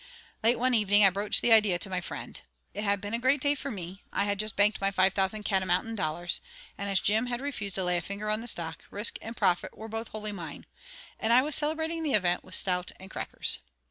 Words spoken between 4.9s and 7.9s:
thousand catamountain dollars; and as Jim had refused to